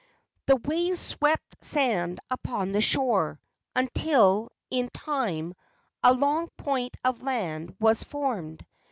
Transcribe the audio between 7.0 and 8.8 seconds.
of land was formed.